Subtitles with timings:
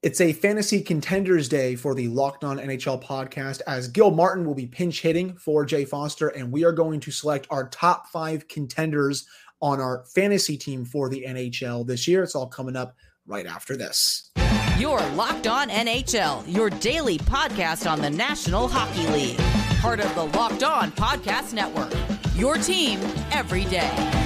[0.00, 4.54] It's a fantasy contenders day for the Locked On NHL podcast as Gil Martin will
[4.54, 8.46] be pinch hitting for Jay Foster, and we are going to select our top five
[8.46, 9.26] contenders
[9.60, 12.22] on our fantasy team for the NHL this year.
[12.22, 12.94] It's all coming up
[13.26, 14.30] right after this.
[14.78, 19.38] You're Locked On NHL, your daily podcast on the National Hockey League,
[19.80, 21.92] part of the Locked On Podcast Network.
[22.36, 23.00] Your team
[23.32, 24.17] every day.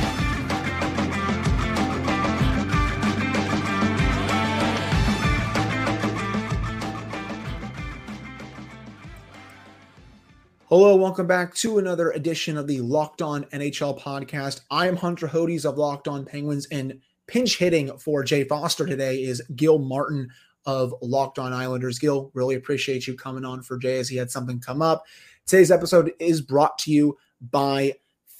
[10.73, 14.63] Hello, welcome back to another edition of the Locked On NHL podcast.
[14.71, 19.23] I am Hunter Hodes of Locked On Penguins, and pinch hitting for Jay Foster today
[19.23, 20.31] is Gil Martin
[20.65, 21.99] of Locked On Islanders.
[21.99, 25.05] Gil, really appreciate you coming on for Jay as he had something come up.
[25.45, 27.19] Today's episode is brought to you
[27.51, 27.93] by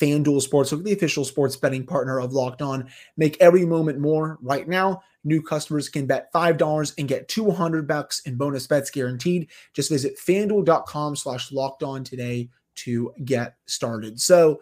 [0.03, 2.89] FanDuel Sportsbook, the official sports betting partner of Locked On.
[3.17, 5.03] Make every moment more right now.
[5.23, 9.49] New customers can bet $5 and get 200 bucks in bonus bets guaranteed.
[9.75, 14.21] Just visit fanduel.com slash locked on today to get started.
[14.21, 14.61] So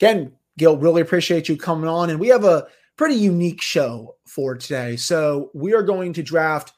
[0.00, 2.10] again, Gil, really appreciate you coming on.
[2.10, 4.96] And we have a pretty unique show for today.
[4.96, 6.72] So we are going to draft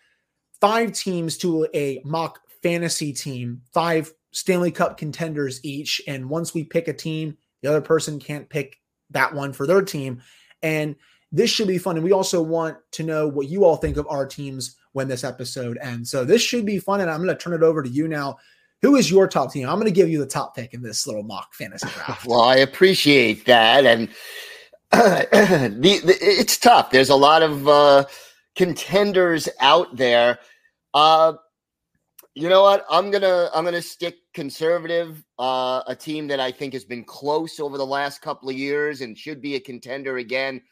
[0.61, 6.03] five teams to a mock fantasy team, five Stanley Cup contenders each.
[6.07, 8.79] And once we pick a team, the other person can't pick
[9.11, 10.23] that one for their team.
[10.63, 10.97] And
[11.33, 11.97] this should be fun.
[11.97, 15.25] And we also want to know what you all think of our teams when this
[15.25, 16.11] episode ends.
[16.11, 17.01] So this should be fun.
[17.01, 18.39] And I'm going to turn it over to you now.
[18.83, 19.69] Who is your top team?
[19.69, 22.27] I'm going to give you the top pick in this little mock fantasy draft.
[22.27, 23.85] Well, I appreciate that.
[23.85, 24.09] And
[24.93, 26.91] uh, the, the, it's tough.
[26.91, 28.05] There's a lot of uh,
[28.57, 30.39] contenders out there.
[30.95, 31.35] Uh,
[32.39, 32.87] you know what?
[32.89, 35.25] I'm gonna I'm gonna stick conservative.
[35.41, 39.01] Uh, a team that I think has been close over the last couple of years
[39.01, 40.63] and should be a contender again.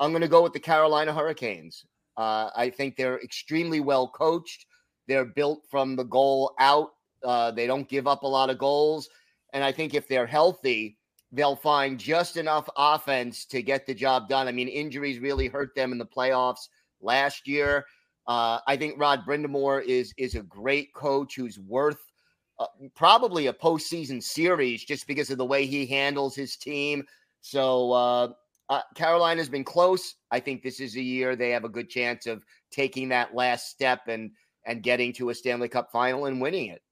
[0.00, 1.84] I'm gonna go with the Carolina Hurricanes.
[2.16, 4.66] Uh, I think they're extremely well coached.
[5.06, 6.88] They're built from the goal out.
[7.22, 9.08] Uh, they don't give up a lot of goals,
[9.52, 10.98] and I think if they're healthy,
[11.30, 14.48] they'll find just enough offense to get the job done.
[14.48, 16.66] I mean, injuries really hurt them in the playoffs
[17.00, 17.84] last year.
[18.26, 22.00] Uh, I think Rod Brind'Amour is is a great coach who's worth
[22.58, 27.04] uh, probably a postseason series just because of the way he handles his team.
[27.40, 28.28] So uh,
[28.70, 30.14] uh, Carolina's been close.
[30.30, 33.68] I think this is a year they have a good chance of taking that last
[33.70, 34.30] step and
[34.66, 36.82] and getting to a Stanley Cup final and winning it.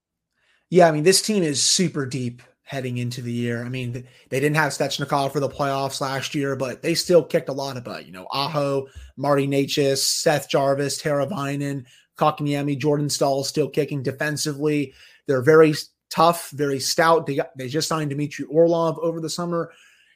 [0.69, 3.65] Yeah, I mean this team is super deep heading into the year.
[3.65, 3.93] I mean,
[4.31, 7.77] they didn't have Svechnikov for the playoffs last year, but they still kicked a lot
[7.77, 8.06] of butt.
[8.06, 8.87] You know, Aho,
[9.17, 11.84] Marty Necas, Seth Jarvis, Teravainen,
[12.19, 14.95] Kotkaniemi, Jordan Staal still kicking defensively.
[15.27, 15.75] They're very
[16.11, 17.27] tough, very stout.
[17.27, 19.73] They got, they just signed Dmitry Orlov over the summer.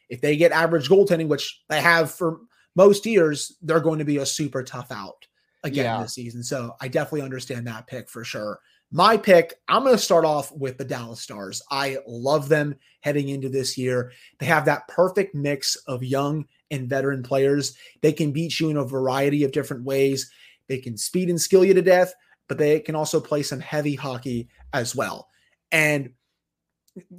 [0.08, 2.40] If they get average goaltending, which they have for
[2.76, 5.26] most years, they're going to be a super tough out
[5.64, 6.02] again yeah.
[6.02, 6.42] this season.
[6.42, 8.60] So I definitely understand that pick for sure.
[8.92, 11.60] My pick, I'm going to start off with the Dallas Stars.
[11.70, 14.12] I love them heading into this year.
[14.38, 17.76] They have that perfect mix of young and veteran players.
[18.00, 20.30] They can beat you in a variety of different ways.
[20.68, 22.14] They can speed and skill you to death,
[22.48, 25.28] but they can also play some heavy hockey as well.
[25.72, 26.10] And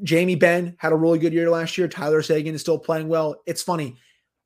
[0.04, 1.88] Jamie Benn had a really good year last year.
[1.88, 3.42] Tyler Seguin is still playing well.
[3.46, 3.98] It's funny.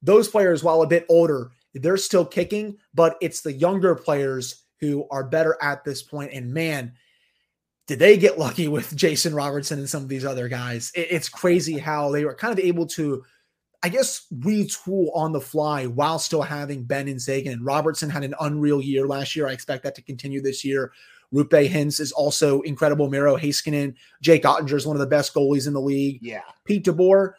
[0.02, 5.08] Those players, while a bit older, they're still kicking, but it's the younger players who
[5.12, 6.34] are better at this point.
[6.34, 6.94] And man,
[7.92, 10.94] did they get lucky with Jason Robertson and some of these other guys?
[10.96, 13.22] it's crazy how they were kind of able to,
[13.84, 17.52] I guess, retool on the fly while still having Benn and Seguin.
[17.52, 19.46] And Robertson had an unreal year last year.
[19.46, 20.94] I expect that to continue this year.
[21.36, 23.10] Roope Hintz is also incredible.
[23.10, 26.20] Miro Heiskanen, Jake Oettinger is one of the best goalies in the league.
[26.22, 26.44] Yeah.
[26.64, 27.34] Pete DeBoer,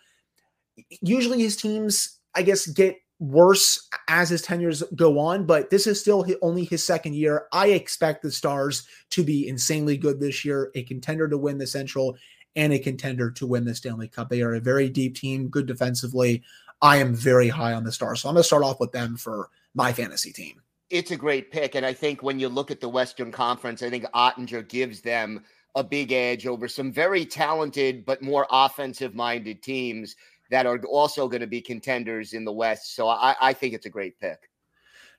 [1.00, 6.00] usually his teams, I guess, get worse as his tenures go on, but this is
[6.00, 7.46] still only his second year.
[7.52, 11.66] I expect the Stars to be insanely good this year, a contender to win the
[11.66, 12.16] Central
[12.56, 14.28] and a contender to win the Stanley Cup.
[14.28, 16.42] They are a very deep team, good defensively.
[16.82, 18.20] I am very high on the Stars.
[18.20, 20.60] So I'm going to start off with them for my fantasy team.
[20.90, 21.76] It's a great pick.
[21.76, 25.44] And I think when you look at the Western Conference, I think Oettinger gives them
[25.74, 30.16] a big edge over some very talented but more offensive minded teams
[30.52, 32.94] that are also going to be contenders in the West.
[32.94, 34.50] So I, I think it's a great pick.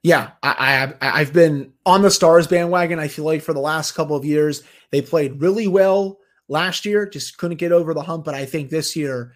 [0.03, 2.99] Yeah, I, I I've been on the Stars bandwagon.
[2.99, 7.07] I feel like for the last couple of years they played really well last year,
[7.07, 8.25] just couldn't get over the hump.
[8.25, 9.33] But I think this year,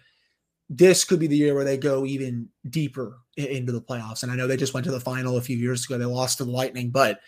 [0.70, 4.22] this could be the year where they go even deeper into the playoffs.
[4.22, 5.98] And I know they just went to the final a few years ago.
[5.98, 7.20] They lost to the Lightning, but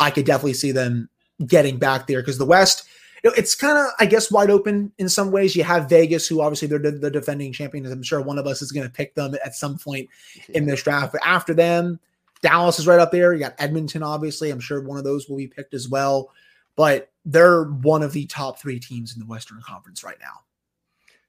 [0.00, 1.08] I could definitely see them
[1.46, 2.88] getting back there because the West
[3.22, 5.56] it's kind of, I guess, wide open in some ways.
[5.56, 7.90] You have Vegas, who obviously they're the defending champions.
[7.90, 10.08] I'm sure one of us is going to pick them at some point
[10.50, 11.12] in this draft.
[11.12, 11.98] But after them,
[12.42, 13.32] Dallas is right up there.
[13.32, 14.50] You got Edmonton, obviously.
[14.50, 16.30] I'm sure one of those will be picked as well.
[16.76, 20.40] But they're one of the top three teams in the Western Conference right now.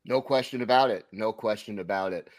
[0.06, 1.06] No question about it.
[1.12, 2.30] No question about it.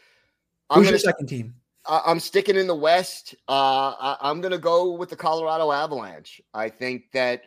[0.71, 1.55] I'm Who's gonna, your second team?
[1.87, 3.35] I'm sticking in the West.
[3.49, 6.41] Uh, I, am going to go with the Colorado Avalanche.
[6.53, 7.45] I think that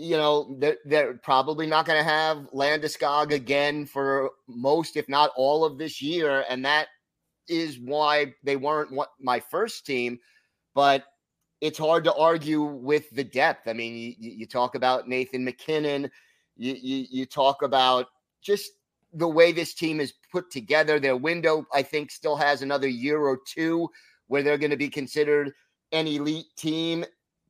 [0.00, 5.30] you know they're, they're probably not going to have Landeskog again for most, if not
[5.36, 6.88] all, of this year, and that
[7.48, 10.18] is why they weren't my first team.
[10.74, 11.04] But
[11.60, 13.68] it's hard to argue with the depth.
[13.68, 16.10] I mean, you, you talk about Nathan MacKinnon,
[16.56, 18.06] you, you, you talk about
[18.42, 18.72] just
[19.12, 20.98] the way this team is put together.
[20.98, 23.88] Their window, I think, still has another year or two
[24.28, 25.52] where they're going to be considered
[25.92, 27.04] an elite team.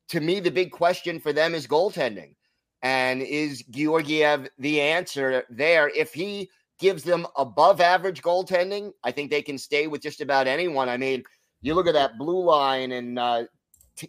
[0.09, 2.35] To me, the big question for them is goaltending.
[2.83, 5.89] And is Georgiev the answer there?
[5.89, 6.49] If he
[6.79, 10.89] gives them above average goaltending, I think they can stay with just about anyone.
[10.89, 11.23] I mean,
[11.61, 13.43] you look at that blue line and uh,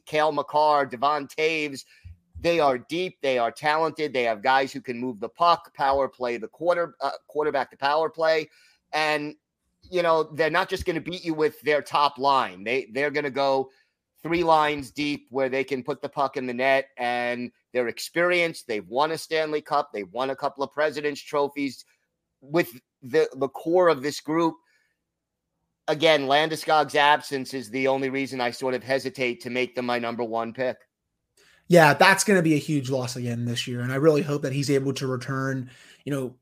[0.06, 1.84] Cale Makar, Devon Toews.
[2.40, 3.18] They are deep.
[3.22, 4.12] They are talented.
[4.12, 7.76] They have guys who can move the puck, power play the quarter uh, quarterback to
[7.76, 8.48] power play,
[8.92, 9.36] and
[9.88, 12.64] you know they're not just going to beat you with their top line.
[12.64, 13.70] They they're going to go
[14.22, 18.66] three lines deep where they can put the puck in the net and they're experienced.
[18.66, 19.90] They've won a Stanley Cup.
[19.92, 21.84] They've won a couple of President's trophies
[22.40, 24.54] with the the core of this group.
[25.88, 29.98] Again, Landeskog's absence is the only reason I sort of hesitate to make them my
[29.98, 30.76] number one pick
[31.72, 33.80] yeah, that's going to be a huge loss again this year.
[33.80, 35.70] And I really hope that he's able to return,
[36.04, 36.34] you know,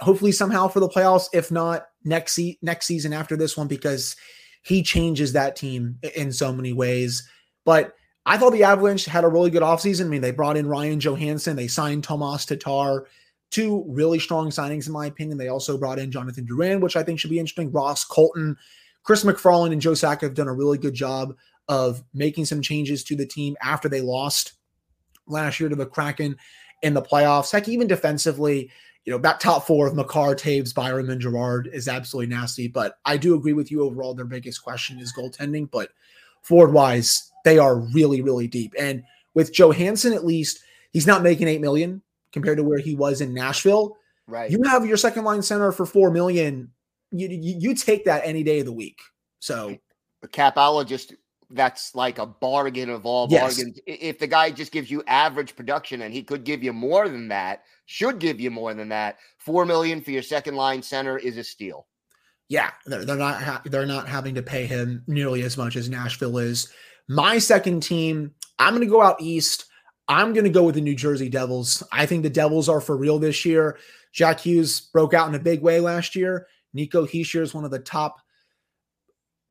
[0.00, 4.16] hopefully somehow for the playoffs, if not next se- next season after this one, because
[4.66, 7.28] he changes that team in so many ways.
[7.64, 7.94] But
[8.26, 10.06] I thought the Avalanche had a really good offseason.
[10.06, 13.06] I mean, they brought in Ryan Johansen, they signed Tomas Tatar,
[13.52, 15.38] two really strong signings, in my opinion.
[15.38, 17.70] They also brought in Jonathan Drouin, which I think should be interesting.
[17.70, 18.56] Ross Colton,
[19.04, 21.36] Chris MacFarland, and Joe Sakic have done a really good job
[21.68, 24.54] of making some changes to the team after they lost
[25.28, 26.36] last year to the Kraken
[26.82, 27.52] in the playoffs.
[27.52, 28.70] Heck, even defensively,
[29.06, 32.66] you know, that top four of Makar, Toews, Byram, and Girard is absolutely nasty.
[32.66, 34.14] But I do agree with you overall.
[34.14, 35.70] Their biggest question is goaltending.
[35.70, 35.90] But
[36.42, 38.74] forward wise, they are really, really deep.
[38.76, 40.58] And with Johansen, at least,
[40.92, 43.96] he's not making eight million compared to where he was in Nashville.
[44.26, 44.50] Right.
[44.50, 46.72] You have your second line center for four million.
[47.12, 48.98] You, you, you take that any day of the week.
[49.38, 49.76] So
[50.20, 51.14] the capologist
[51.50, 53.56] that's like a bargain of all yes.
[53.56, 53.78] bargains.
[53.86, 57.28] If the guy just gives you average production and he could give you more than
[57.28, 61.36] that, should give you more than that, four million for your second line center is
[61.36, 61.86] a steal.
[62.48, 65.88] Yeah, they're, they're not ha- they're not having to pay him nearly as much as
[65.88, 66.72] Nashville is.
[67.08, 69.66] My second team, I'm going to go out east.
[70.08, 71.82] I'm going to go with the New Jersey Devils.
[71.90, 73.78] I think the Devils are for real this year.
[74.12, 76.46] Jack Hughes broke out in a big way last year.
[76.72, 78.16] Nico Hischier is one of the top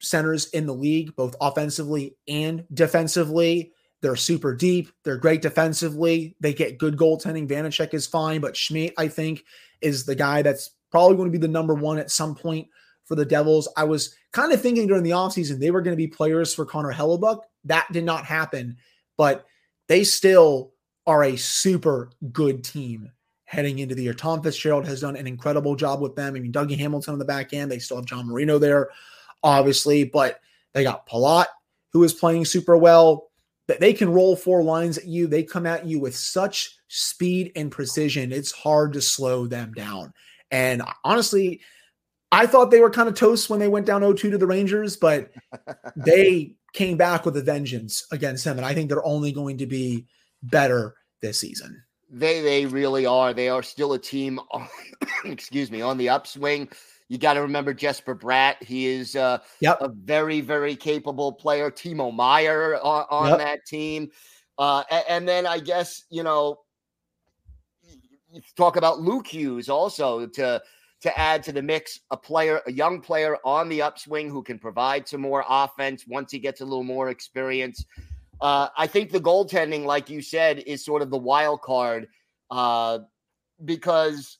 [0.01, 3.73] centers in the league, both offensively and defensively.
[4.05, 4.91] They're super deep.
[5.03, 6.35] They're great defensively.
[6.39, 7.47] They get good goaltending.
[7.47, 9.43] Vanecek is fine, but Schmid, I think,
[9.81, 12.67] is the guy that's probably going to be the number one at some point
[13.05, 13.67] for the Devils.
[13.75, 16.65] I was kind of thinking during the offseason they were going to be players for
[16.65, 17.41] Connor Hellebuyck.
[17.63, 18.77] That did not happen,
[19.17, 19.47] but
[19.87, 20.73] they still
[21.07, 23.11] are a super good team
[23.45, 24.13] heading into the year.
[24.13, 26.35] Tom Fitzgerald has done an incredible job with them.
[26.35, 27.71] I mean, Dougie Hamilton on the back end.
[27.71, 28.89] They still have John Marino there
[29.45, 30.41] obviously, but
[30.73, 31.45] they got Palat,
[31.93, 33.29] who is playing super well.
[33.67, 35.27] That they can roll four lines at you.
[35.27, 38.31] They come at you with such speed and precision.
[38.31, 40.13] It's hard to slow them down.
[40.51, 41.61] And honestly,
[42.31, 44.97] I thought they were kind of toast when they went down 0-2 to the Rangers,
[44.97, 45.31] but
[45.95, 48.57] they came back with a vengeance against them.
[48.57, 50.05] And I think they're only going to be
[50.43, 51.81] better this season.
[52.11, 53.33] They they really are.
[53.33, 54.67] They are still a team on,
[55.25, 56.69] excuse me, on the upswing.
[57.07, 58.61] You got to remember Jesper Bratt.
[58.63, 59.77] He is uh, yep.
[59.81, 61.69] a very, very capable player.
[61.69, 63.37] Timo Meier on, on yep.
[63.39, 64.09] that team.
[64.57, 66.59] Uh, and, and, then I guess, you know,
[68.31, 70.61] you talk about Luke Hughes also to
[71.01, 74.57] to add to the mix a player, a young player on the upswing who can
[74.57, 77.85] provide some more offense once he gets a little more experience.
[78.41, 82.07] Uh, I think the goaltending, like you said, is sort of the wild card
[82.49, 82.99] uh,
[83.63, 84.39] because,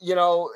[0.00, 0.50] you know,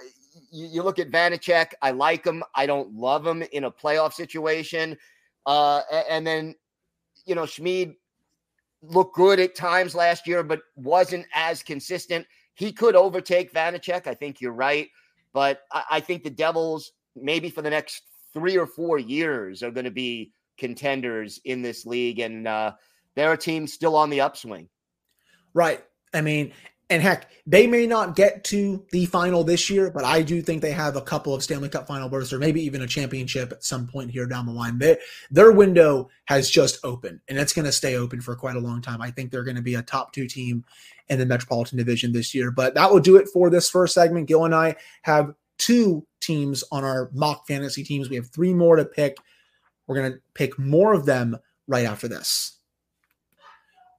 [0.50, 1.73] you, you look at Vanecek.
[1.83, 2.43] I like him.
[2.55, 4.97] I don't love him in a playoff situation.
[5.45, 6.55] Uh, and then,
[7.25, 7.95] you know, Schmid
[8.83, 12.26] looked good at times last year, but wasn't as consistent.
[12.55, 14.07] He could overtake Vanecek.
[14.07, 14.88] I think you're right.
[15.33, 18.02] But I, I think the Devils, maybe for the next
[18.33, 22.19] three or four years, are going to be contenders in this league.
[22.19, 22.73] And uh,
[23.14, 24.69] they're a team still on the upswing.
[25.55, 25.85] Right.
[26.14, 26.52] I mean,
[26.88, 30.62] and heck, they may not get to the final this year, but I do think
[30.62, 33.64] they have a couple of Stanley Cup final berths or maybe even a championship at
[33.64, 34.78] some point here down the line.
[34.78, 34.97] They,
[35.31, 38.83] their window has just opened and it's going to stay open for quite a long
[38.83, 39.02] time.
[39.02, 40.64] I think they're going to be a top two team
[41.09, 42.52] in the Metropolitan Division this year.
[42.52, 44.28] But that will do it for this first segment.
[44.28, 48.09] Gil and I have two teams on our mock fantasy teams.
[48.09, 49.16] We have three more to pick.
[49.87, 52.55] We're going to pick more of them right after this.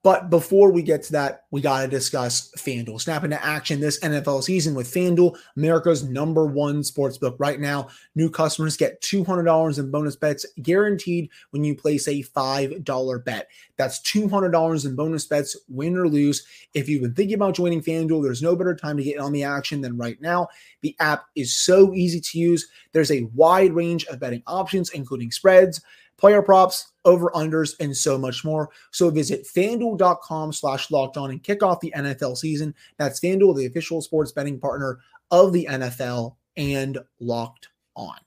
[0.04, 3.02] But before we get to that, we got to discuss FanDuel.
[3.02, 7.36] Snap into action this NFL season with FanDuel, America's number one sports book.
[7.40, 13.26] Right now, new customers get $200 in bonus bets guaranteed when you place a $5
[13.26, 13.50] bet.
[13.78, 16.46] That's $200 in bonus bets, win or lose.
[16.74, 19.44] If you've been thinking about joining FanDuel, there's no better time to get on the
[19.44, 20.48] action than right now.
[20.82, 22.68] The app is so easy to use.
[22.94, 25.82] There's a wide range of betting options, including spreads
[26.18, 28.70] player props, over unders, and so much more.
[28.92, 32.74] So visit fanduel.com slash locked on and kick off the NFL season.
[32.98, 35.00] That's FanDuel, the official sports betting partner
[35.32, 38.18] of the NFL and locked on.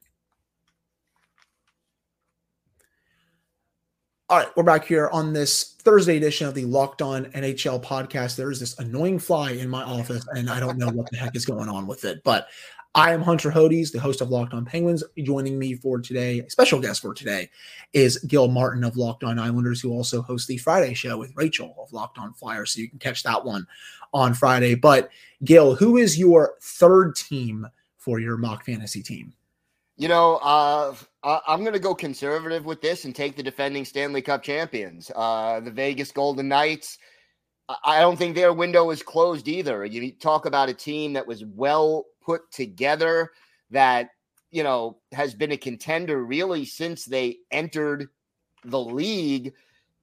[4.30, 8.36] All right, we're back here on this Thursday edition of the Locked On NHL podcast.
[8.36, 11.34] There is this annoying fly in my office, and I don't know what the heck
[11.34, 12.22] is going on with it.
[12.22, 12.46] But
[12.94, 15.04] I am Hunter Hodes, the host of Locked On Penguins.
[15.16, 17.48] Joining me for today, special guest for today,
[17.92, 21.76] is Gil Martin of Locked On Islanders, who also hosts the Friday show with Rachel
[21.78, 22.72] of Locked On Flyers.
[22.72, 23.64] So you can catch that one
[24.12, 24.74] on Friday.
[24.74, 25.10] But
[25.44, 29.34] Gil, who is your third team for your mock fantasy team?
[29.96, 34.22] You know, uh, I'm going to go conservative with this and take the defending Stanley
[34.22, 36.98] Cup champions, uh, the Vegas Golden Knights.
[37.84, 39.84] I don't think their window is closed either.
[39.84, 43.30] You talk about a team that was well put together
[43.70, 44.10] that
[44.50, 48.08] you know has been a contender really since they entered
[48.64, 49.52] the league.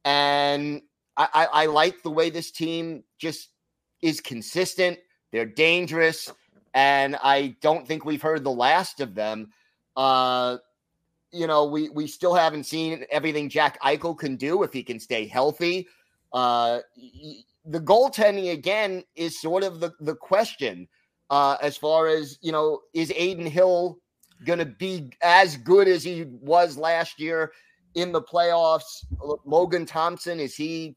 [0.06, 0.82] And
[1.18, 3.50] I, I, I like the way this team just
[4.02, 5.00] is consistent.
[5.32, 6.32] They're dangerous
[6.74, 9.52] and i don't think we've heard the last of them.
[9.96, 10.58] Uh
[11.32, 15.00] you know we we still haven't seen everything jack eichel can do if he can
[15.00, 15.88] stay healthy.
[16.32, 16.80] Uh
[17.68, 20.88] the goaltending again is sort of the the question
[21.30, 23.98] uh, as far as you know, is Adin Hill
[24.46, 27.52] going to be as good as he was last year
[27.96, 29.06] in the playoffs?
[29.46, 30.96] Logan Thompson is he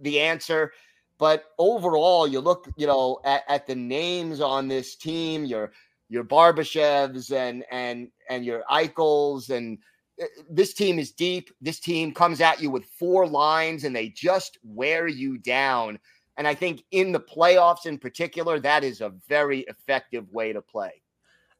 [0.00, 0.72] the answer?
[1.18, 5.72] But overall, you look, you know, at, at the names on this team, your
[6.08, 9.78] your Barbashevs and and and your Eichels and
[10.20, 11.50] Uh, this team is deep.
[11.60, 15.98] This team comes at you with four lines and they just wear you down.
[16.36, 20.62] And I think in the playoffs in particular, that is a very effective way to
[20.62, 21.02] play.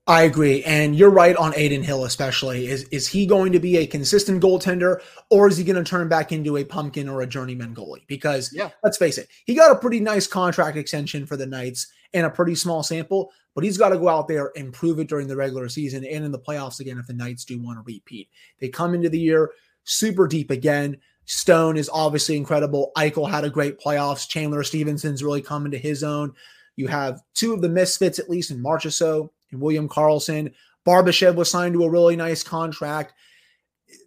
[0.09, 0.65] I agree.
[0.65, 2.67] And you're right on Adin Hill, especially.
[2.67, 6.09] Is is he going to be a consistent goaltender or is he going to turn
[6.09, 8.07] back into a pumpkin or a journeyman goalie?
[8.07, 8.71] Because yeah.
[8.83, 12.31] let's face it, he got a pretty nice contract extension for the Knights in a
[12.31, 15.37] pretty small sample, but he's got to go out there and prove it during the
[15.37, 18.29] regular season and in the playoffs again if the Knights do want to repeat.
[18.61, 19.51] They come into the year
[19.85, 20.97] super deep again.
[21.25, 22.93] Stone is obviously incredible.
[22.97, 24.29] Eichel had a great playoffs.
[24.29, 26.33] Chandler Stephenson's really come into his own.
[26.77, 30.53] You have two of the misfits, at least in March or so, and William Karlsson.
[30.87, 33.13] Barbashev was signed to a really nice contract.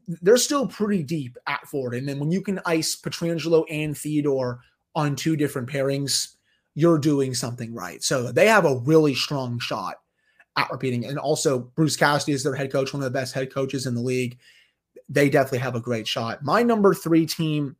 [0.07, 1.93] They're still pretty deep at Ford.
[1.93, 4.61] And then when you can ice Pietrangelo and Theodore
[4.95, 6.35] on two different pairings,
[6.75, 8.03] you're doing something right.
[8.03, 9.95] So they have a really strong shot
[10.57, 11.05] at repeating.
[11.05, 13.95] And also, Bruce Cassidy is their head coach, one of the best head coaches in
[13.95, 14.37] the league
[15.11, 16.43] they definitely have a great shot.
[16.43, 17.75] My number three team,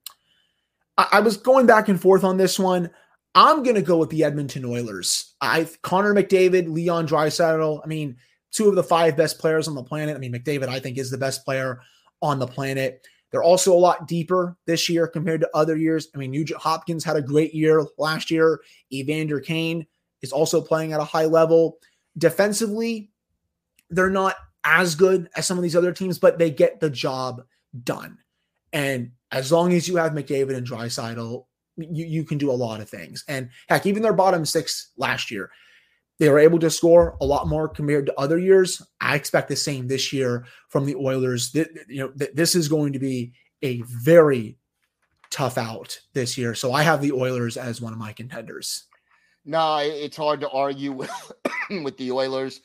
[0.97, 2.91] I, I was going back and forth on this one.
[3.33, 5.33] I'm going to go with the Edmonton Oilers.
[5.39, 7.81] I Connor McDavid, Leon Draisaitl.
[7.81, 8.17] I mean,
[8.51, 10.15] two of the five best players on the planet.
[10.15, 11.79] I mean, McDavid, I think, is the best player
[12.21, 13.07] on the planet.
[13.31, 16.09] They're also a lot deeper this year compared to other years.
[16.13, 18.59] I mean, Nugent Hopkins had a great year last year.
[18.91, 19.87] Evander Kane
[20.21, 21.77] is also playing at a high level.
[22.17, 23.09] Defensively,
[23.89, 27.43] they're not as good as some of these other teams, but they get the job
[27.83, 28.17] done.
[28.73, 31.45] And as long as you have McDavid and Draisaitl,
[31.77, 33.23] you, you can do a lot of things.
[33.27, 35.49] And heck, even their bottom six last year,
[36.21, 38.79] they were able to score a lot more compared to other years.
[39.01, 41.51] I expect the same this year from the Oilers.
[41.55, 44.59] You know, this is going to be a very
[45.31, 46.53] tough out this year.
[46.53, 48.83] So I have the Oilers as one of my contenders.
[49.45, 51.31] No, it's hard to argue with,
[51.83, 52.61] with the Oilers.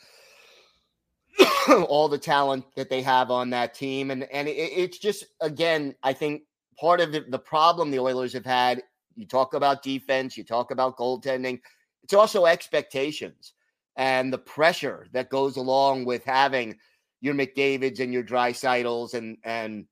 [1.89, 4.11] all the talent that they have on that team.
[4.11, 6.43] And and it, it's just again, I think
[6.79, 8.83] part of the, the problem the Oilers have had.
[9.15, 11.61] You talk about defense, you talk about goaltending.
[12.07, 13.55] It's also expectations
[13.97, 16.79] and the pressure that goes along with having
[17.21, 19.87] your McDavid's and your Draisaitls and and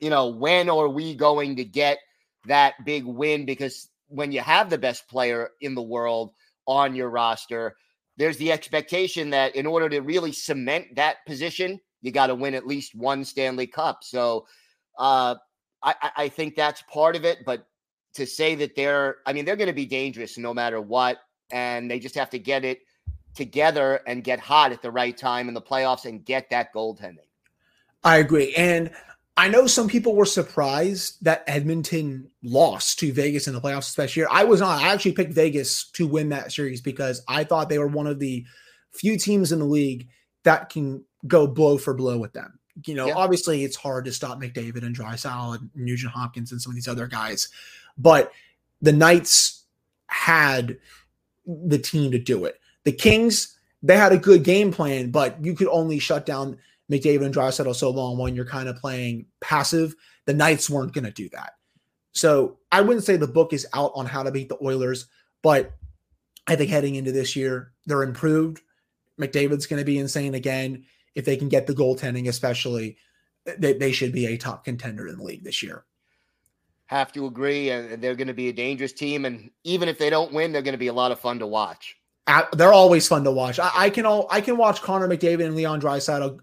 [0.00, 1.98] you know when are we going to get
[2.46, 6.32] that big win because when you have the best player in the world
[6.66, 7.76] on your roster,
[8.16, 12.54] there's the expectation that in order to really cement that position, you got to win
[12.54, 14.02] at least one Stanley Cup.
[14.02, 14.48] So
[14.98, 15.36] uh,
[15.84, 17.38] I, I think that's part of it.
[17.46, 17.68] But
[18.14, 21.18] to say that they're, I mean, they're going to be dangerous no matter what.
[21.50, 22.80] And they just have to get it
[23.34, 27.18] together and get hot at the right time in the playoffs and get that goaltending.
[28.02, 28.54] I agree.
[28.54, 28.90] And
[29.36, 34.20] I know some people were surprised that Edmonton lost to Vegas in the playoffs, especially
[34.20, 34.28] here.
[34.30, 34.80] I was not.
[34.80, 38.20] I actually picked Vegas to win that series because I thought they were one of
[38.20, 38.44] the
[38.92, 40.08] few teams in the league
[40.44, 42.60] that can go blow for blow with them.
[42.86, 43.14] You know, yeah.
[43.14, 46.88] obviously it's hard to stop McDavid and Draisaitl and Nugent Hopkins and some of these
[46.88, 47.48] other guys,
[47.96, 48.32] but
[48.82, 49.64] the Knights
[50.06, 50.78] had
[51.46, 52.60] the team to do it.
[52.84, 56.58] The Kings, they had a good game plan, but you could only shut down
[56.90, 59.94] McDavid and Draisaitl so long when you're kind of playing passive.
[60.26, 61.52] The Knights weren't going to do that.
[62.12, 65.06] So I wouldn't say the book is out on how to beat the Oilers,
[65.42, 65.72] but
[66.46, 68.60] I think heading into this year, they're improved.
[69.20, 70.84] McDavid's going to be insane again.
[71.14, 72.96] If they can get the goaltending, especially,
[73.58, 75.84] they, they should be a top contender in the league this year.
[76.86, 77.70] Have to agree.
[77.70, 79.24] And they're going to be a dangerous team.
[79.24, 81.46] And even if they don't win, they're going to be a lot of fun to
[81.46, 81.96] watch.
[82.54, 83.58] They're always fun to watch.
[83.58, 86.38] I, I can all I can watch Connor McDavid and Leon Draisaitl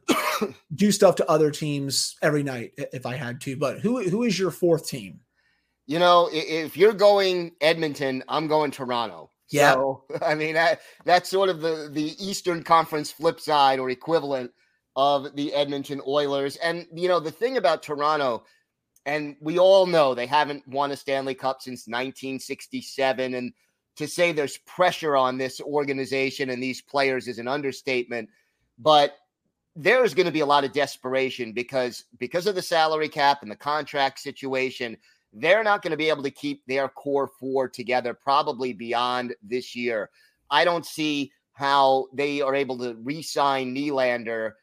[0.75, 3.55] do stuff to other teams every night if I had to.
[3.57, 5.21] But who who is your fourth team?
[5.87, 9.31] You know, if you're going Edmonton, I'm going Toronto.
[9.51, 9.73] Yeah.
[9.73, 14.51] So, I mean, that, that's sort of the, the Eastern Conference flip side or equivalent
[14.95, 16.55] of the Edmonton Oilers.
[16.57, 18.43] And, you know, the thing about Toronto,
[19.05, 23.33] and we all know they haven't won a Stanley Cup since 1967.
[23.33, 23.53] And
[23.95, 28.29] to say there's pressure on this organization and these players is an understatement.
[28.77, 29.15] But
[29.75, 33.49] there's going to be a lot of desperation because because of the salary cap and
[33.49, 34.97] the contract situation
[35.33, 39.73] they're not going to be able to keep their core four together probably beyond this
[39.73, 40.09] year
[40.49, 44.53] i don't see how they are able to re-sign Nylander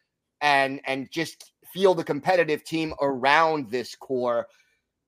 [0.42, 4.46] and and just field a competitive team around this core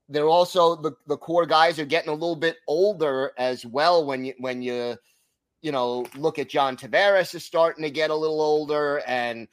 [0.08, 4.24] they're also the, the core guys are getting a little bit older as well when
[4.24, 4.96] you when you
[5.62, 9.46] you know look at John Tavares is starting to get a little older and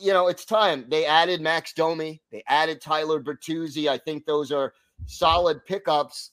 [0.00, 0.86] you know, it's time.
[0.88, 3.88] They added Max Domi, they added Tyler Bertuzzi.
[3.88, 4.72] I think those are
[5.06, 6.30] solid pickups.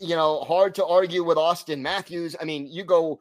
[0.00, 2.34] You know, hard to argue with Auston Matthews.
[2.40, 3.20] I mean, you go,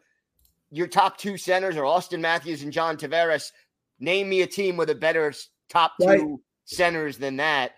[0.71, 3.51] your top two centers are Auston Matthews and John Tavares.
[3.99, 5.33] Name me a team with a better
[5.69, 6.39] top two right.
[6.65, 7.73] centers than that.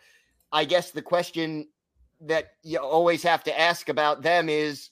[0.51, 1.67] I guess the question
[2.21, 4.89] that you always have to ask about them is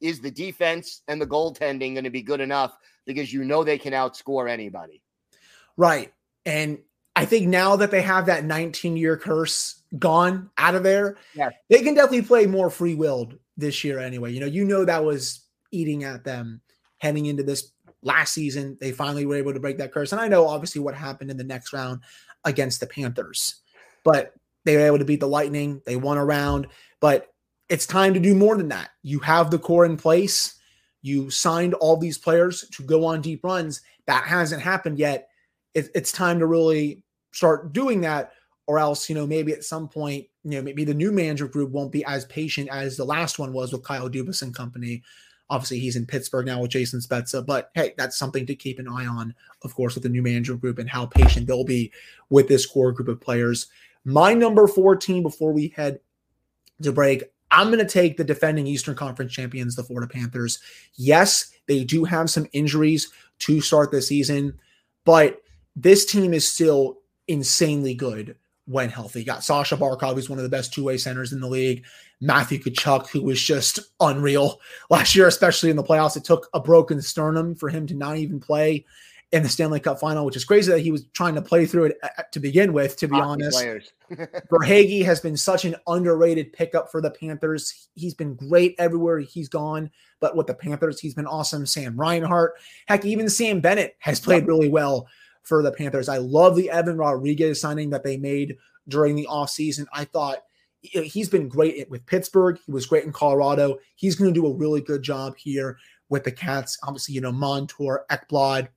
[0.00, 3.78] is the defense and the goaltending going to be good enough because you know they
[3.78, 5.02] can outscore anybody.
[5.76, 6.12] Right.
[6.44, 6.78] And
[7.14, 11.50] I think now that they have that 19 year curse gone out of there, yeah.
[11.70, 14.32] they can definitely play more free willed this year anyway.
[14.32, 15.40] You know, you know that was
[15.72, 16.60] eating at them
[16.98, 18.76] heading into this last season.
[18.80, 20.12] They finally were able to break that curse.
[20.12, 22.00] And I know obviously what happened in the next round
[22.46, 23.56] against the Panthers,
[24.02, 24.32] but
[24.64, 25.82] they were able to beat the Lightning.
[25.84, 26.68] They won a round,
[27.00, 27.28] but
[27.68, 28.90] it's time to do more than that.
[29.02, 30.58] You have the core in place.
[31.02, 33.82] You signed all these players to go on deep runs.
[34.06, 35.28] That hasn't happened yet
[35.76, 38.32] it, it's time to really start doing that
[38.66, 41.70] or else you know maybe at some point you know maybe the new manager group
[41.70, 45.02] won't be as patient as the last one was with Kyle Dubas and company.
[45.48, 48.88] Obviously, he's in Pittsburgh now with Jason Spezza, but hey, that's something to keep an
[48.88, 51.92] eye on, of course, with the new manager group and how patient they'll be
[52.30, 53.68] with this core group of players.
[54.04, 56.00] My number 14 before we head
[56.82, 60.58] to break, I'm going to take the defending Eastern Conference champions, the Florida Panthers.
[60.94, 64.58] Yes, they do have some injuries to start the season,
[65.04, 65.42] but
[65.76, 69.20] this team is still insanely good when healthy.
[69.20, 71.84] You got Sasha Barkov, who's one of the best two-way centers in the league.
[72.20, 76.16] Matthew Tkachuk, who was just unreal last year, especially in the playoffs.
[76.16, 78.84] It took a broken sternum for him to not even play
[79.32, 81.86] in the Stanley Cup final, which is crazy that he was trying to play through
[81.86, 83.92] it uh, to begin with, to be Hockey honest.
[84.50, 87.88] Verhaeghe has been such an underrated pickup for the Panthers.
[87.94, 91.66] He's been great everywhere he's gone, but with the Panthers, he's been awesome.
[91.66, 92.54] Sam Reinhart,
[92.86, 95.08] heck, even Sam Bennett has played really well
[95.42, 96.08] for the Panthers.
[96.08, 98.56] I love the Evan Rodrigues signing that they made
[98.88, 99.86] during the offseason.
[99.92, 100.44] I thought
[100.86, 102.58] he's been great with Pittsburgh.
[102.64, 103.78] He was great in Colorado.
[103.94, 106.78] He's going to do a really good job here with the Cats.
[106.82, 108.68] Obviously, you know, Montour, Ekblad.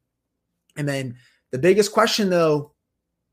[0.78, 1.16] And then
[1.52, 2.74] the biggest question, though,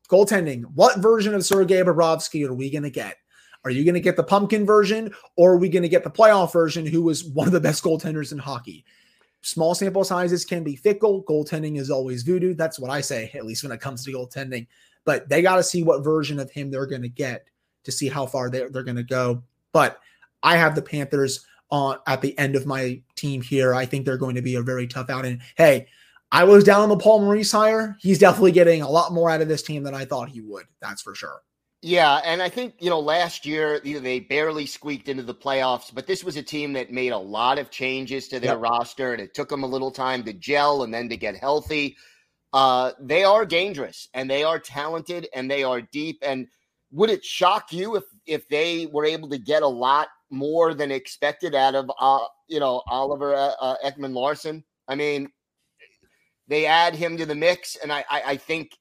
[0.09, 0.63] goaltending.
[0.75, 3.17] What version of Sergei Bobrovsky are we going to get?
[3.63, 6.09] Are you going to get the pumpkin version or are we going to get the
[6.09, 8.85] playoff version, who was one of the best goaltenders in hockey?
[9.41, 11.23] Small sample sizes can be fickle.
[11.23, 12.53] Goaltending is always voodoo.
[12.53, 14.67] That's what I say, at least when it comes to goaltending.
[15.05, 17.47] But they got to see what version of him they're going to get
[17.87, 19.43] to see how far they're, they're going to go.
[19.73, 19.99] But
[20.43, 23.73] I have the Panthers on at the end of my team here.
[23.73, 25.25] I think they're going to be a very tough out.
[25.25, 25.87] And hey,
[26.31, 27.97] I was down on the Paul Maurice hire.
[27.99, 30.65] He's definitely getting a lot more out of this team than I thought he would.
[30.81, 31.41] That's for sure.
[31.83, 36.07] Yeah, and I think you know last year they barely squeaked into the playoffs, but
[36.07, 38.61] this was a team that made a lot of changes to their yep.
[38.61, 41.95] roster, and it took them a little time to gel and then to get healthy.
[42.51, 46.17] Uh, they are dangerous, and they are talented, and they are deep.
[46.23, 46.47] And
[46.91, 50.91] would it shock you if if they were able to get a lot more than
[50.91, 54.63] expected out of uh, you know Oliver uh, uh Ekman-Larsson?
[54.87, 55.29] I mean,
[56.47, 58.71] they add him to the mix, and I I, I think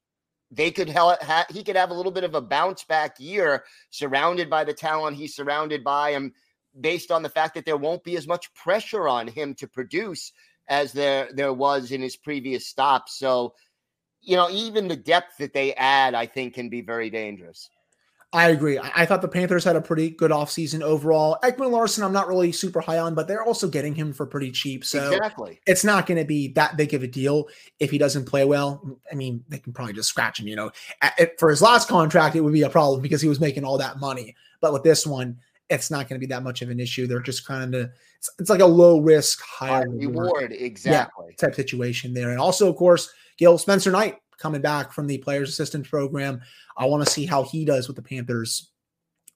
[0.51, 4.49] they could ha- he could have a little bit of a bounce back year surrounded
[4.49, 6.33] by the talent he's surrounded by and
[6.81, 10.33] based on the fact that there won't be as much pressure on him to produce
[10.69, 13.55] as there there was in his previous stops so
[14.21, 17.69] you know even the depth that they add i think can be very dangerous
[18.33, 18.79] I agree.
[18.79, 21.39] I, thought the Panthers had a pretty good offseason overall.
[21.43, 24.51] Ekman Larsson, I'm not really super high on, but they're also getting him for pretty
[24.51, 24.85] cheap.
[24.85, 25.61] So exactly.
[25.67, 28.99] it's not going to be that big of a deal if he doesn't play well.
[29.11, 30.71] I mean, they can probably just scratch him, you know.
[31.39, 34.01] For his last contract, it would be a problem because he was making all that
[34.01, 34.35] money.
[34.61, 35.39] But with this one,
[35.71, 37.07] it's not going to be that much of an issue.
[37.07, 41.37] They're just kind of it's, it's like a low risk, high reward, reward exactly yeah,
[41.37, 42.31] type situation there.
[42.31, 46.41] And also, of course, Gil Spencer Knight coming back from the players assistant program.
[46.77, 48.71] I want to see how he does with the Panthers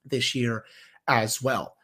[0.05, 0.65] this year
[1.09, 1.77] as well.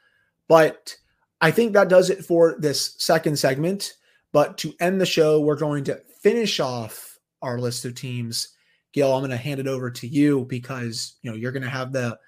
[0.48, 0.94] But
[1.40, 3.94] I think that does it for this second segment.
[4.32, 8.54] But to end the show, we're going to finish off our list of teams.
[8.92, 11.68] Gail, I'm going to hand it over to you because you know you're going to
[11.68, 12.18] have the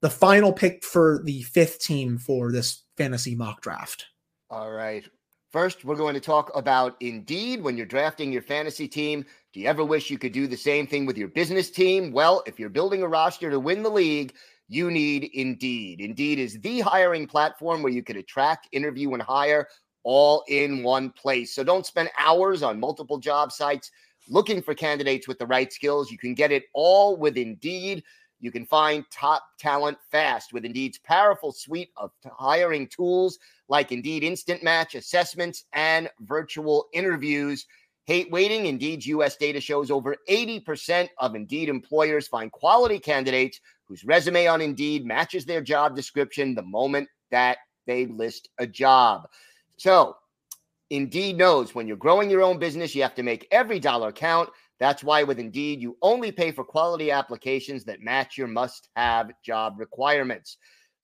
[0.00, 4.06] the final pick for the fifth team for this fantasy mock draft.
[4.50, 5.04] All right.
[5.50, 9.24] First, we're going to talk about Indeed when you're drafting your fantasy team.
[9.54, 12.12] Do you ever wish you could do the same thing with your business team?
[12.12, 14.34] Well, if you're building a roster to win the league,
[14.68, 16.02] you need Indeed.
[16.02, 19.66] Indeed is the hiring platform where you can attract, interview, and hire
[20.02, 21.54] all in one place.
[21.54, 23.90] So don't spend hours on multiple job sites
[24.28, 26.10] looking for candidates with the right skills.
[26.10, 28.04] You can get it all with Indeed.
[28.40, 34.22] You can find top talent fast with Indeed's powerful suite of hiring tools like Indeed
[34.24, 37.66] Instant Match assessments and virtual interviews.
[38.08, 38.64] Hate waiting.
[38.64, 44.62] Indeed's US data shows over 80% of Indeed employers find quality candidates whose resume on
[44.62, 49.28] Indeed matches their job description the moment that they list a job.
[49.76, 50.16] So,
[50.88, 54.48] Indeed knows when you're growing your own business, you have to make every dollar count.
[54.80, 59.32] That's why with Indeed, you only pay for quality applications that match your must have
[59.44, 60.56] job requirements.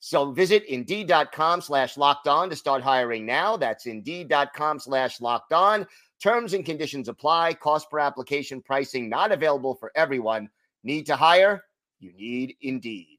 [0.04, 3.56] So visit indeed.com slash locked on to start hiring now.
[3.56, 5.86] That's indeed.com slash locked on.
[6.24, 7.52] Terms and conditions apply.
[7.52, 10.48] Cost per application pricing not available for everyone.
[10.82, 11.64] Need to hire?
[12.00, 13.18] You need Indeed.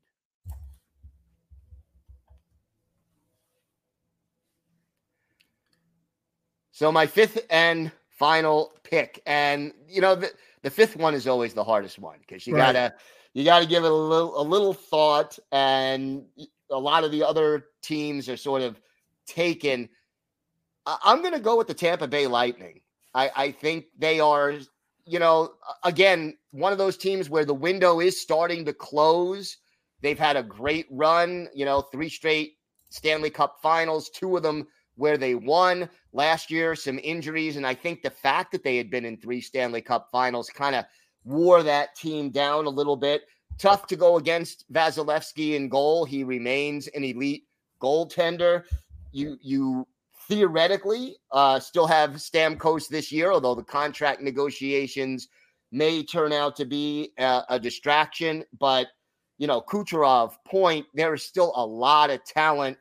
[6.72, 10.32] So my fifth and final pick, and you know the,
[10.64, 12.74] the fifth one is always the hardest one because you right.
[12.74, 12.96] gotta
[13.36, 16.26] you gotta give it a little a little thought, and
[16.72, 18.82] a lot of the other teams are sort of
[19.28, 19.90] taken.
[20.88, 22.82] I'm going to go with the Tampa Bay Lightning.
[23.16, 24.54] I, I think they are,
[25.06, 29.58] you know, again, one of those teams where the window is starting to close.
[30.02, 32.58] They've had a great run, you know, three straight
[32.90, 37.56] Stanley Cup finals, two of them where they won last year, some injuries.
[37.56, 40.76] And I think the fact that they had been in three Stanley Cup finals kind
[40.76, 40.86] of
[41.24, 43.24] wore that team down a little bit.
[43.58, 46.04] Tough to go against Vasilevskiy in goal.
[46.04, 47.44] He remains an elite
[47.82, 48.64] goaltender.
[49.12, 49.88] You you
[50.28, 55.28] theoretically uh, still have Stamkos this year, although the contract negotiations
[55.72, 58.44] may turn out to be a, a distraction.
[58.60, 58.88] But,
[59.38, 62.78] you know, Kucherov, Point, there is still a lot of talent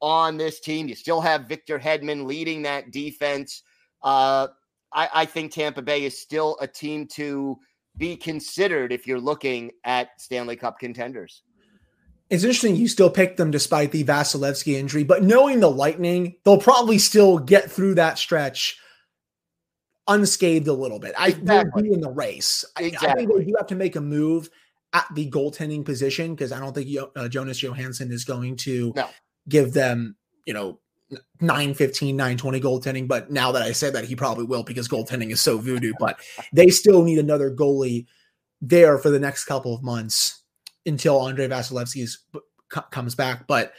[0.00, 0.88] on this team.
[0.88, 3.62] You still have Victor Hedman leading that defense.
[4.02, 4.48] Uh,
[4.92, 7.58] I, I think Tampa Bay is still a team to
[7.96, 11.42] be considered if you're looking at Stanley Cup contenders.
[12.30, 16.60] It's interesting you still picked them despite the Vasilevskiy injury, but knowing the Lightning, they'll
[16.60, 18.78] probably still get through that stretch
[20.06, 21.14] unscathed a little bit.
[21.18, 21.82] I exactly.
[21.84, 22.64] be in the race.
[22.78, 23.08] Exactly.
[23.08, 24.50] I, I, think they do have to make a move
[24.92, 29.08] at the goaltending position because I don't think uh, Jonas Johansson is going to no.
[29.48, 30.80] give them, you know,
[31.40, 33.08] 915, 920 goaltending.
[33.08, 35.92] But now that I said that, he probably will because goaltending is so voodoo.
[35.98, 36.20] But
[36.52, 38.06] they still need another goalie
[38.60, 40.42] there for the next couple of months
[40.88, 42.08] until Andrei Vasilevskiy
[42.90, 43.46] comes back.
[43.46, 43.72] But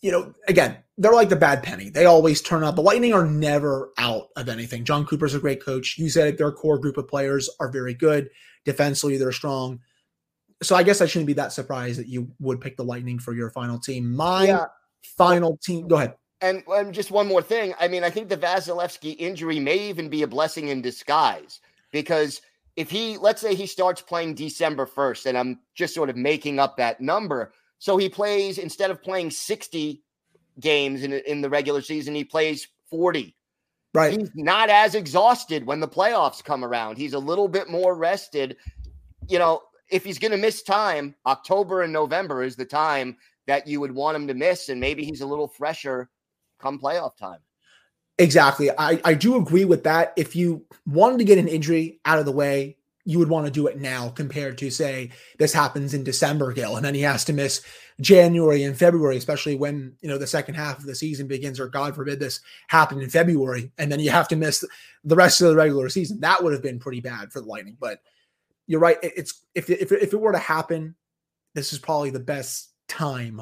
[0.00, 1.88] you know, again, they're like the bad penny.
[1.88, 2.76] They always turn up.
[2.76, 4.84] The Lightning are never out of anything.
[4.84, 5.96] Jon Cooper's a great coach.
[5.98, 8.28] You said it, their core group of players are very good.
[8.64, 9.80] Defensively, they're strong.
[10.62, 13.32] So I guess I shouldn't be that surprised that you would pick the Lightning for
[13.32, 14.14] your final team.
[14.14, 14.66] My yeah.
[15.16, 15.86] final team.
[15.86, 16.14] Go ahead.
[16.40, 17.74] And um, just one more thing.
[17.80, 21.60] I mean, I think the Vasilevskiy injury may even be a blessing in disguise
[21.92, 22.40] because
[22.78, 26.60] if he, let's say he starts playing December 1st, and I'm just sort of making
[26.60, 27.52] up that number.
[27.80, 30.00] So he plays, instead of playing 60
[30.60, 33.34] games in, in the regular season, he plays 40.
[33.94, 34.16] Right.
[34.16, 36.98] He's not as exhausted when the playoffs come around.
[36.98, 38.56] He's a little bit more rested.
[39.26, 43.16] You know, if he's going to miss time, October and November is the time
[43.48, 44.68] that you would want him to miss.
[44.68, 46.10] And maybe he's a little fresher
[46.60, 47.40] come playoff time.
[48.18, 48.70] Exactly.
[48.76, 50.12] I, I do agree with that.
[50.16, 53.52] If you wanted to get an injury out of the way, you would want to
[53.52, 57.24] do it now compared to say this happens in December, Gil, and then he has
[57.24, 57.62] to miss
[58.00, 61.68] January and February, especially when you know the second half of the season begins, or
[61.68, 64.62] God forbid this happened in February, and then you have to miss
[65.04, 66.20] the rest of the regular season.
[66.20, 67.78] That would have been pretty bad for the Lightning.
[67.80, 68.00] But
[68.66, 68.98] you're right.
[69.02, 70.94] It's if if if it were to happen,
[71.54, 73.40] this is probably the best time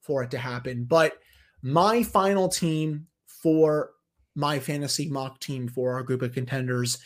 [0.00, 0.84] for it to happen.
[0.84, 1.14] But
[1.60, 3.90] my final team for
[4.38, 6.98] my fantasy mock team for our group of contenders.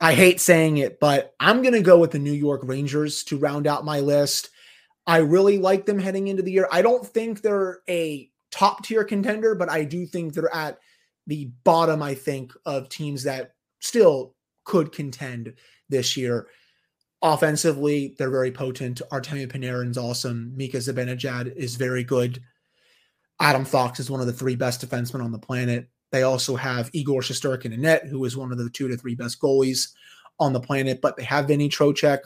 [0.00, 3.38] I hate saying it, but I'm going to go with the New York Rangers to
[3.38, 4.50] round out my list.
[5.06, 6.68] I really like them heading into the year.
[6.70, 10.78] I don't think they're a top tier contender, but I do think they're at
[11.26, 15.54] the bottom, I think, of teams that still could contend
[15.88, 16.48] this year.
[17.22, 19.00] Offensively, they're very potent.
[19.10, 20.52] Artemi Panarin's awesome.
[20.56, 22.42] Mika Zibanejad is very good.
[23.40, 25.88] Adam Fox is one of the three best defensemen on the planet.
[26.16, 29.14] They also have Igor Shesterkin in net, who is one of the two to three
[29.14, 29.92] best goalies
[30.40, 31.02] on the planet.
[31.02, 32.20] But they have Vinny Trocheck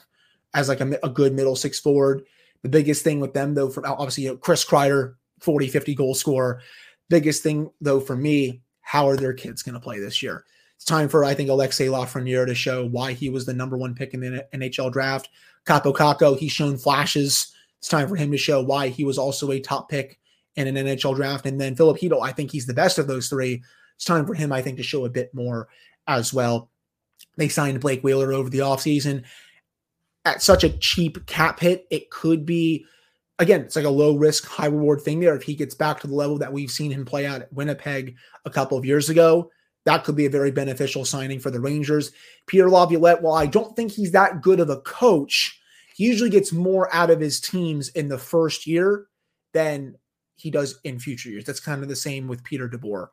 [0.55, 2.23] as like a, a good middle six forward.
[2.63, 6.15] The biggest thing with them, though, for obviously you know, Chris Kreider, 40, 50 goal
[6.15, 6.61] scorer.
[7.09, 10.45] Biggest thing, though, for me, how are their kids going to play this year?
[10.77, 13.97] It's time for, I think, Alexis Lafreniere to show why he was the number one
[13.97, 15.31] pick in the NHL draft.
[15.67, 17.53] Kaapo Kakko, he's shown flashes.
[17.81, 20.21] It's time for him to show why he was also a top pick
[20.55, 21.47] in an NHL draft.
[21.47, 23.65] And then Filip Chytil, I think he's the best of those three.
[24.01, 25.69] It's time for him, I think, to show a bit more
[26.07, 26.71] as well.
[27.37, 29.25] They signed Blake Wheeler over the offseason
[30.25, 31.87] at such a cheap cap hit.
[31.91, 32.87] It could be,
[33.39, 35.37] again, it's like a low risk, high reward thing there.
[35.37, 38.17] If he gets back to the level that we've seen him play out at Winnipeg
[38.47, 39.51] a couple of years ago,
[39.85, 42.11] that could be a very beneficial signing for the Rangers.
[42.47, 45.61] Peter Laviolette, while I don't think he's that good of a coach,
[45.95, 49.09] he usually gets more out of his teams in the first year
[49.53, 49.95] than
[50.37, 51.45] he does in future years.
[51.45, 53.09] That's kind of the same with Peter DeBoer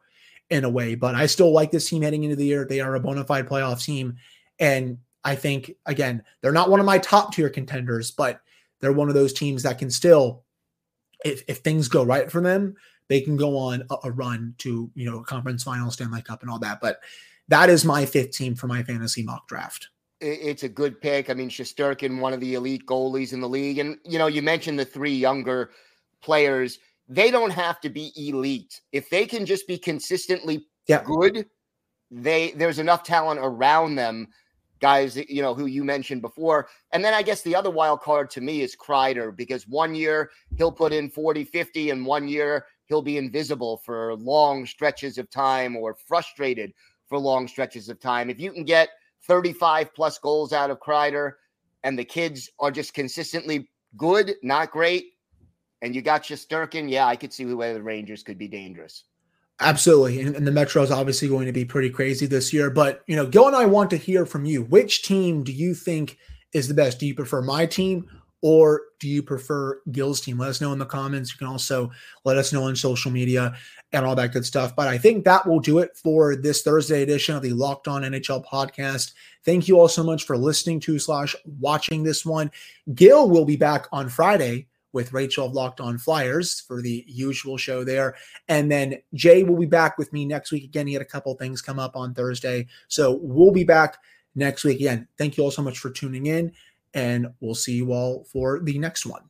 [0.49, 0.95] in a way.
[0.95, 2.65] But I still like this team heading into the year.
[2.65, 4.17] They are a bona fide playoff team.
[4.59, 8.41] And I think, again, they're not one of my top tier contenders, but
[8.79, 10.43] they're one of those teams that can still,
[11.25, 12.75] if, if things go right for them,
[13.09, 16.51] they can go on a, a run to, you know, conference final, Stanley Cup, and
[16.51, 16.79] all that.
[16.81, 16.99] But
[17.47, 19.87] that is my fifth team for my fantasy mock draft
[20.19, 21.29] it's a good pick.
[21.29, 23.77] I mean, Shesterkin, one of the elite goalies in the league.
[23.77, 25.71] And, you know, you mentioned the three younger
[26.21, 28.81] players they don't have to be elite.
[28.91, 31.03] If they can just be consistently yeah.
[31.03, 31.45] good,
[32.11, 34.27] they there's enough talent around them,
[34.79, 36.67] guys, you know, who you mentioned before.
[36.91, 40.31] And then I guess the other wild card to me is Kreider because one year
[40.57, 45.29] he'll put in 40, 50, and one year he'll be invisible for long stretches of
[45.29, 46.71] time or frustrated
[47.07, 48.29] for long stretches of time.
[48.29, 48.89] If you can get
[49.27, 51.33] 35 plus goals out of Kreider
[51.83, 55.05] and the kids are just consistently good, not great,
[55.81, 59.03] and you got Shesterkin, yeah, I could see where the Rangers could be dangerous.
[59.59, 60.21] Absolutely.
[60.21, 62.69] And, and, the Metro is obviously going to be pretty crazy this year.
[62.69, 64.63] But, you know, Gil and I want to hear from you.
[64.63, 66.17] Which team do you think
[66.53, 66.99] is the best?
[66.99, 68.07] Do you prefer my team
[68.43, 70.37] or do you prefer Gil's team?
[70.37, 71.31] Let us know in the comments.
[71.31, 71.89] You can also
[72.23, 73.55] let us know on social media
[73.93, 74.75] and all that good stuff.
[74.75, 78.03] But I think that will do it for this Thursday edition of the Locked On
[78.03, 79.13] NHL podcast.
[79.43, 82.51] Thank you all so much for listening to slash watching this one.
[82.93, 87.57] Gil will be back on Friday with Rachel of Locked On Flyers for the usual
[87.57, 88.15] show there.
[88.47, 90.63] And then Jay will be back with me next week.
[90.63, 92.67] Again, he had a couple things come up on Thursday.
[92.87, 93.97] So we'll be back
[94.35, 94.79] next week.
[94.79, 96.53] Again, thank you all so much for tuning in,
[96.93, 99.26] and we'll see you all for the next one.